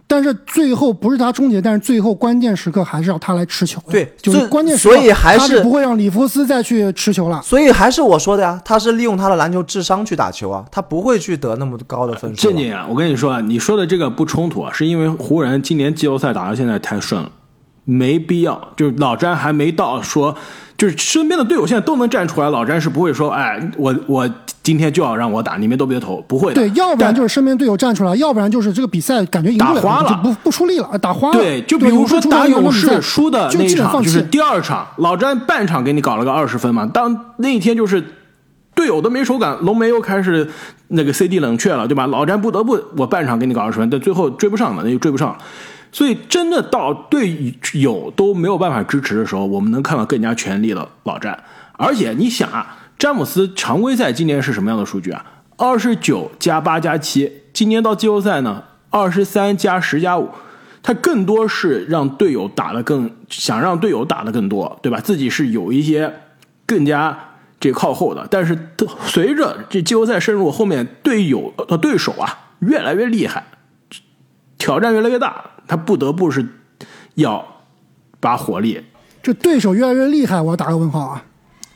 [0.09, 3.83] 但是最后不是他终结，但是最后关键时刻还是要他来持球。
[3.91, 7.43] 对，就是关键时刻，所以还是不会让里弗斯再去持球了。
[7.43, 12.41] 所以还是我说的呀，他是利用他的篮球智商去打球啊，他不会去得那么高的分数。
[12.41, 17.31] 正经啊，我跟你说啊，你说的这个不冲突啊，是因为湖人今年季后赛打到现在太顺了，
[17.85, 18.73] 没必要。
[18.77, 20.37] 就是老詹还没到说。
[20.77, 24.29] 就是身边的队友现在都能站出来，老詹是不会说，哎，我我
[24.63, 26.61] 今天就要让我打，你们都别投，不会的。
[26.61, 31.39] 对，要不然就是身边队友站出来，要不然就是这个比赛感觉赢不了，就不不出力了，打花了。
[31.39, 38.05] 对，就比如说打勇士输的那一场，就是第二场，老詹半场给你搞了个二十分嘛，当那一天就是
[38.75, 40.47] 队友都没手感，龙梅又开始
[40.89, 42.07] 那个 CD 冷却了，对吧？
[42.09, 45.35] 老詹不得不我半场给你搞二十分，但最后追不上了，那就追不上。
[45.97, 51.43] 所以，真的到队友都没有办法支持的时候，我们能看到更加全力的老詹。
[51.73, 55.25] 而且，你想啊，詹姆斯常规赛今年是什么样的数据啊？
[55.57, 57.41] 二十九加八加七。
[57.55, 60.29] 今年到季后赛呢，二十三加十加五。
[60.83, 65.01] 他更多是让队友打的更，想让队友打的更多，对吧？
[65.01, 66.13] 自己是有一些
[66.67, 67.19] 更加
[67.59, 68.29] 这靠后的。
[68.31, 68.69] 但是，
[69.07, 73.47] 随着这季后赛深入，后面队友呃对手啊越来越厉害，
[74.59, 75.53] 挑战越来越大。
[75.67, 76.47] 他不得不是
[77.15, 77.45] 要
[78.21, 78.85] 把火力，
[79.23, 81.25] 这对手越来越厉害，我要打个问号啊！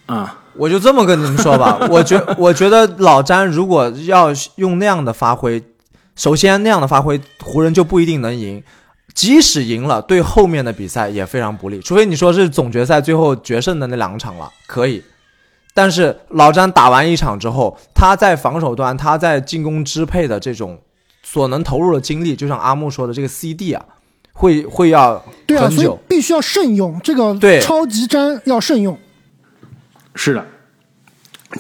[0.07, 5.63] 啊，我就这么跟你们说吧，我觉我觉得老詹如果要用那样的发挥，
[6.17, 8.63] 首先那样的发挥，湖人就不一定能赢，
[9.15, 11.81] 即使赢了，对后面的比赛也非常不利。
[11.81, 15.03] 除非你说是总决赛最后决胜的那两场了，可以。
[15.73, 20.79] 但是老詹打完一场之后，他在防守端，他在进攻支配的这种。
[21.33, 23.81] 所能投入的精力，就像阿木说的，这个 CD 啊，
[24.33, 28.99] 会会要对啊，所以必须要慎用这个对超级粘要慎用。
[30.17, 30.45] 是的，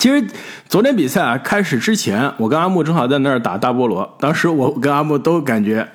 [0.00, 0.26] 其实
[0.68, 5.88] 昨天比赛啊开始之前，我跟阿木正好在那儿打大菠萝，当时我跟阿木都感觉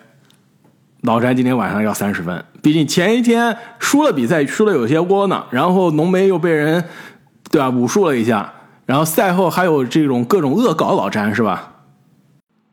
[1.02, 6.82] 老詹今天晚上要三十分，毕竟前一天输了比赛，输的有些窝囊，然后浓眉又被人
[7.52, 8.54] 对吧武术了一下，
[8.86, 11.74] 然后赛后还有这种各种恶搞老詹是吧？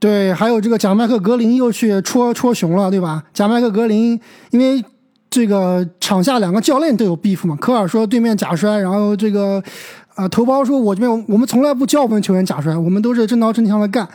[0.03, 3.23] 对，还有这个贾麦克格林又去戳戳熊了，对吧？
[3.33, 4.85] 贾麦克格林因为
[5.31, 9.63] 这个场下两个教练都有 beef 嘛，科尔说对面假摔，然后这个
[10.17, 14.09] 啊、头孢说我这边我们从来不教我们球员假摔，我们都是真刀真枪的干。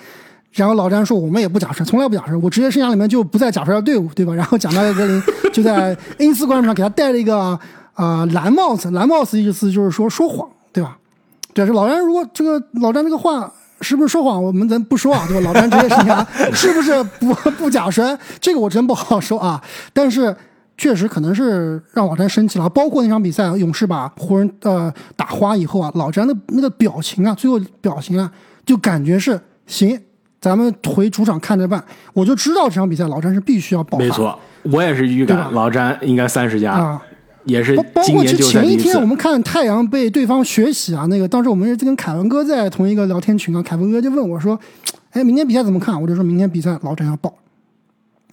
[0.51, 4.33] 然后老詹说我们也不假摔，从来不假摔，我职业生涯里面就不在假摔的队伍，对吧？
[4.35, 5.23] 然后贾纳格林
[5.53, 7.59] 就在 A 四官上给他戴了一个啊、
[7.95, 10.97] 呃蓝帽子，蓝帽子意思就是说说谎，对吧？
[11.53, 13.49] 对，是老詹如果这个老詹这个话
[13.81, 15.51] 是不是说谎，我们咱不说啊，对吧？
[15.51, 19.61] 老詹职业生涯是不是不不假摔，这个我真不好说啊。
[19.93, 20.35] 但是
[20.77, 28.31] 确实可能是让老詹生气了，包括那场比赛，勇士把湖人呃打花以后啊，老詹的那个表情啊，最后表情啊，
[28.65, 29.99] 就感觉是行，
[30.41, 31.83] 咱们回主场看着办。
[32.13, 37.01] 我就知道这场比赛老詹是必须要爆发，没错，我也是预感老詹应该三十加，啊。
[37.47, 39.05] 也是包包今年括之前一天我。
[39.07, 44.59] 们看太阳被对方学习啊，那个当时我们是跟凯文哥在同一个聊天群啊，凯文哥就问我说
[45.11, 47.33] ：“哎，明天比赛怎么看？”我就说明天比赛老詹要爆，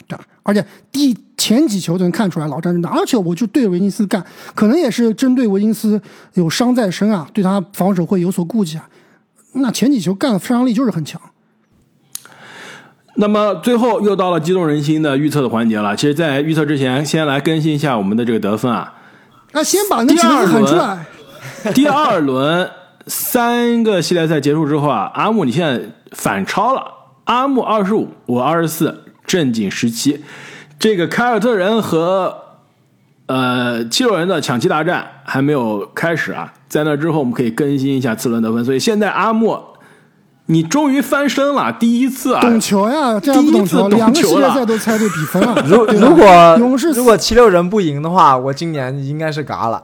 [0.08, 0.24] 对吧？
[0.42, 4.24] 而且第前几球就能看出来老詹真的，而且我就对维金斯干，
[4.54, 8.88] 可能也是针对维金斯有伤在身啊，对他防守会有所顾忌啊。
[9.52, 11.20] 那前几球干的杀伤力就是很强，
[13.14, 15.94] 那么最后又到了激动人心的预测的环节了。
[15.94, 18.92] 其实，在预测之前，先来更新一下我们的这个得分啊。
[19.54, 21.06] 那先把那几个字喊出来。
[21.72, 22.68] 第二轮
[23.06, 25.80] 三个系列赛结束之后啊，阿木你现在
[26.12, 26.84] 反超了，
[27.24, 30.22] 阿木二十五，我二十四，正经十七。
[30.78, 32.36] 这个凯尔特人和
[33.26, 38.64] 呃七六人的抢七大战还没有开始啊，在那之后我们可以更新一下次轮得分。
[38.64, 39.58] 所以现在阿木，
[40.46, 45.54] 你终于翻身了，第一次啊，懂球呀，这样不懂球，第一次懂两个系球了列赛都猜对比分了。
[45.66, 46.26] 如如果
[46.58, 49.82] 勇士如果七六人不赢的话，我今年应该是嘎了。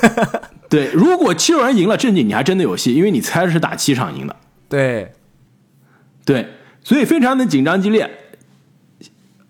[0.70, 4.34] 对，如果七六人赢了，正经你还真的有戏，因为你猜的是打七场赢的。
[4.68, 5.12] 对，
[6.24, 6.48] 对，
[6.82, 8.10] 所以非常的紧张激烈。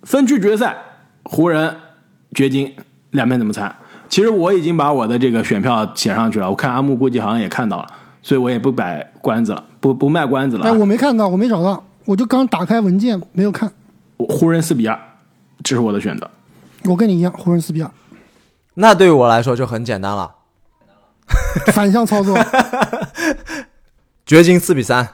[0.02, 0.76] 分区决赛，
[1.22, 1.76] 湖人、
[2.35, 2.74] 掘金
[3.11, 3.72] 两边怎么猜？
[4.09, 7.87] 其实我已经把我的这个选票写上去了，我看阿木估计好像也看到了，
[8.22, 10.72] 所以我也不摆关子了，不不卖关子了哎，啊。
[10.72, 13.70] 我没看到，我没找到，我就刚打开文件没有看。
[14.16, 14.98] 我湖人四比二，
[15.64, 16.30] 这是我的选择。
[16.85, 17.90] 我跟你一样，湖人四比二，
[18.74, 20.35] 那对于我来说就很简单了，
[21.74, 22.38] 反向操作，
[24.24, 25.08] 掘金四比三，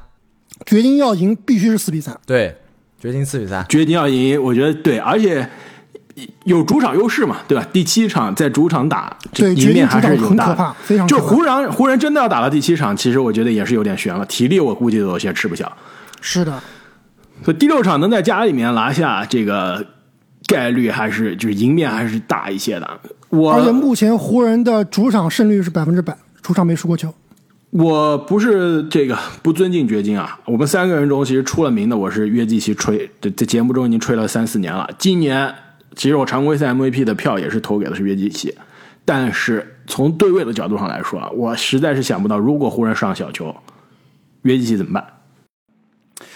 [0.67, 2.19] 掘金要赢必须是四比三。
[2.27, 2.57] 对，
[3.01, 5.49] 掘金四比三，掘金要赢，我觉得对，而且
[6.45, 7.67] 有主场优势嘛，对吧？
[7.73, 15.71] 第七场在主场打，这对赢面还是很可怕非常就湖人湖人真的要打到第七场，其实我觉得也是有点悬了，体力我估计都有些吃不消。
[16.21, 16.61] 是的，
[17.45, 19.87] 所以第六场能在家里面拿下这个
[20.47, 23.01] 概率还是就是赢面还是大一些的。
[23.31, 27.13] 我而且目前湖人的主场胜率是百分之百，主场没输过球。
[27.71, 34.89] 我不是这个不尊敬掘金啊，我们三个人中其实出了名的，我是约基奇吹，在在节目中已经吹了三四年了。
[34.99, 35.55] 今年
[35.97, 38.55] 其实我常规赛 MVP 的票也是投给的是约基奇，
[39.05, 43.55] 但是从对位的角度上来说，我实在是想不到，如果湖人上小球，
[44.43, 45.05] 约基奇怎么办？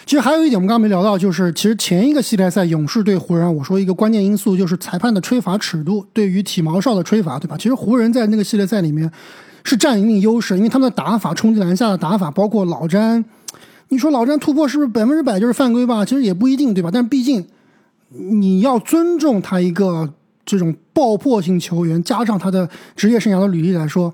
[0.04, 7.56] 其实还有一点，我们刚刚没聊到，就是其实前一个系列赛勇士对湖人，我说一个关键因素就是裁判的吹罚尺度，对于体毛哨的吹罚，对吧？
[7.56, 9.10] 其实湖人在那个系列赛里面
[9.64, 13.24] 是占一定优势，因为他们的打法、冲击篮下的打法，包括老詹，
[13.88, 16.04] 你说老詹突破是不是百分之百就是犯规吧？
[16.04, 16.90] 其实也不一定，对吧？
[16.92, 17.46] 但毕竟
[18.14, 20.12] 你要尊重他一个
[20.44, 24.12] 这种爆破性球员，加上他的职业生涯的履历来说，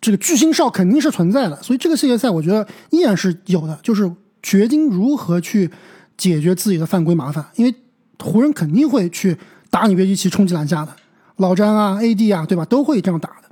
[0.00, 4.10] 这个巨星哨肯定是存在的，所以这个系列赛我觉得依然是有的，就是
[4.42, 5.70] 掘金如何去
[6.16, 7.74] 解决自己的犯规麻烦，因为
[8.18, 9.36] 湖人肯定会去
[9.70, 10.94] 打你约基奇冲击篮下的，
[11.36, 13.48] 老詹啊、AD 啊，对吧，都会这样打的。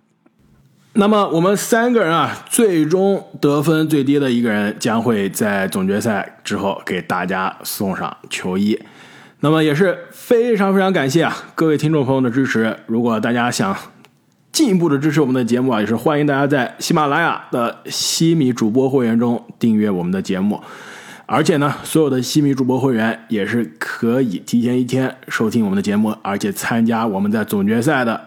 [0.94, 8.76] 那么我们三个人啊，最终得分最低的一个人将会在总决赛之后给大家送上球衣。
[9.42, 12.76] 那么也是非常非常感谢啊各位听众朋友的支持。
[12.86, 13.74] 如果大家想
[14.52, 20.60] 进一步的支持我们的节目啊，也是欢迎大家在喜马拉雅的西米主播会员中订阅我们的节目。
[21.24, 28.20] 而且呢，所有的西米主播会员也是可以提前一天收听我们的节目，而且参加我们在总决赛的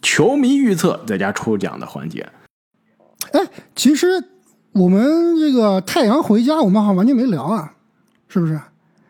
[0.00, 2.28] 球迷预测再加抽奖的环节。
[3.32, 3.40] 哎，
[3.74, 4.22] 其实
[4.72, 7.72] 我们这个太阳回家，我们好像完全没聊啊，
[8.28, 8.60] 是不是？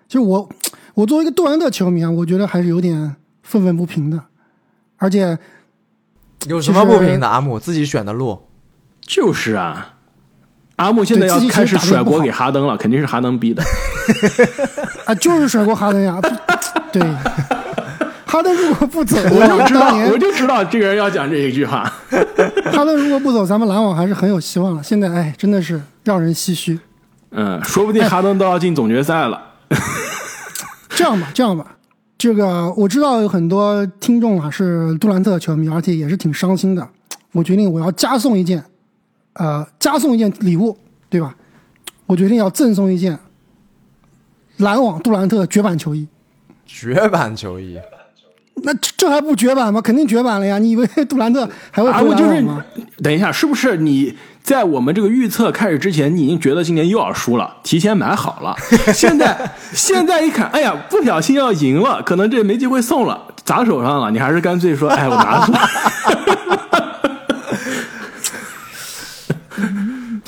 [0.09, 0.49] 其实我
[0.95, 4.21] 我作为一个杜兰特球迷啊，我觉得还是有点愤愤不平的，
[4.97, 5.39] 而且
[6.47, 7.27] 有什么不平的？
[7.27, 8.39] 阿姆自己选的路，
[9.01, 9.95] 就是啊，
[10.77, 13.63] 阿木现在要开始甩锅给哈登了，肯定是哈登逼的。
[15.07, 16.21] 啊，就是甩锅哈登呀，
[16.93, 17.03] 对，
[18.25, 21.83] 哈登如果不走，我就知道我就知道这个人要讲这一句话。
[22.73, 24.83] 哈登如果不走，咱们篮网还是很有希望了。
[24.83, 26.79] 现在哎，真的是让人唏嘘。
[27.31, 29.46] 嗯，说不定哈登都要进总决赛了。
[30.91, 31.77] 这样吧，这样吧，
[32.17, 36.89] 这个我知道有很多听众啊是杜兰特的球迷，而且也是挺伤心的。
[37.33, 38.65] 我决定我要加送一件，
[39.35, 40.77] 呃，加送一件礼物，
[41.11, 41.37] 对吧？
[42.07, 43.19] 我决定要赠送一件
[44.59, 46.09] 篮网杜兰特绝版球衣。
[46.65, 47.79] 绝版球衣，
[48.63, 49.81] 那这这还不绝版吗？
[49.81, 50.59] 肯定绝版了呀！
[50.59, 52.65] 你以为 杜兰特还会啊，回我就是吗？
[53.03, 58.57] 等一下，是不是你在我们这个预测开始之前，你已经觉得今年又要输了，提前买好了？
[58.95, 59.39] 现在
[59.73, 65.53] 现在一看，哎呀，不小心要赢了，可能这没机会送了，砸手上了，你还是干脆说，哎，我拿走。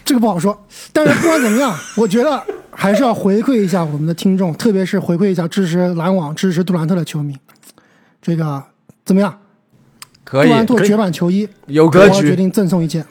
[0.05, 0.59] 这个不好说。
[0.93, 7.35] 但是不管怎么样，我觉得还是要回馈一下我们的听众，特别是回馈一下支持篮网、支持杜兰特的球迷。
[8.29, 8.63] 这个
[9.07, 9.39] 怎么样？
[10.23, 12.17] 可以杜兰特绝版球衣，有格局。
[12.17, 13.03] 我决定赠送一件。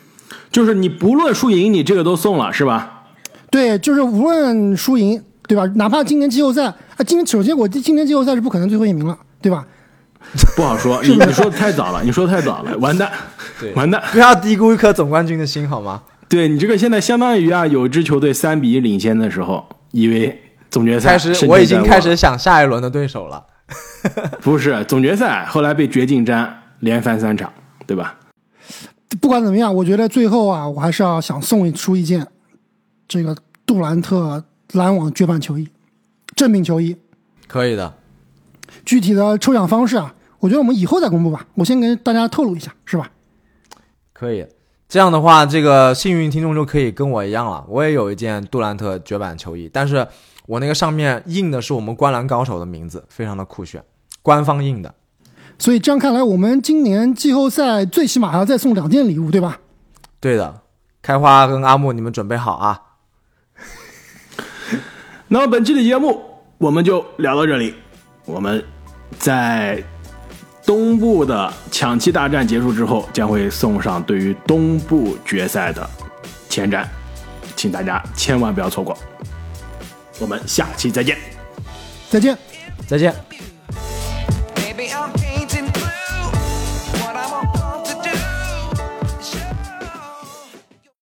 [0.51, 3.05] 就是你不论输赢，你这个都送了，是吧？
[3.49, 5.65] 对，就是无论输赢，对吧？
[5.74, 9.65] 哪怕今年季后赛，啊，今年首先我今年季后赛是不可能最后一名了，对吧？
[10.55, 13.11] 不好说，你 你说的太早了，你说的太早了，完蛋，
[13.59, 13.99] 对完蛋。
[14.11, 16.03] 不要低估一颗总冠军的心，好吗？
[16.30, 20.39] 对你这个现在相当于啊，有支球队三比一领先的时候，以为
[20.70, 23.43] 总决赛开始，我已经开始想下一轮的对手了。
[24.41, 27.51] 不是总决赛，后来被掘进战连翻三场，
[27.86, 28.18] 对吧？
[29.22, 32.28] 不管怎么样，我觉得最后啊，我还是要想送出一件
[33.07, 34.43] 这个杜兰特
[34.74, 35.68] 篮网绝版球衣，
[36.36, 36.95] 正品球衣。
[37.47, 37.93] 可以的，
[38.86, 41.45] 具体的抽奖方式啊，我觉得我们以后再公布吧。
[41.55, 43.09] 我先跟大家透露一下，是吧？
[44.13, 44.45] 可以。
[44.89, 47.65] 这样的话，这个幸运听众就可以跟我一样了。
[47.68, 50.07] 我也有一件杜兰特绝版球衣，但是
[50.48, 53.84] 我那个上面印的是我们灌篮高手的名字，非常的酷炫，
[54.24, 54.95] 官方印的。
[55.60, 59.60] 所以这样看来，我们今年季后赛最起码还要再送两件礼物，对吧？
[60.20, 60.62] 对的，
[61.02, 62.82] 开花跟阿木，你们准备好啊！
[65.28, 66.24] 那么本期的节目
[66.58, 67.76] 我们就聊到这里，
[68.26, 68.64] 我们
[69.20, 69.84] 在
[70.66, 75.89] 东部的抢七大战结束之后，将会送上对于东部决赛的
[76.48, 76.86] 前瞻，
[77.56, 78.98] 请大家千万不要错过。
[80.20, 81.18] 我们下期再见。
[82.09, 82.38] 再见。
[82.88, 83.26] 再见。